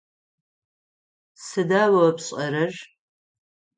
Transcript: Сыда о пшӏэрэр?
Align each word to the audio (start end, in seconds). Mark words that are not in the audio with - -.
Сыда 1.45 1.83
о 2.05 2.07
пшӏэрэр? 2.15 2.73